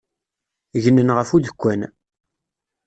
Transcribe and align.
Gnen 0.83 1.09
ɣef 1.17 1.29
udekkan. 1.35 1.81